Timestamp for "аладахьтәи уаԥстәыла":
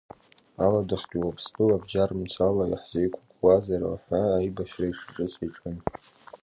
0.65-1.81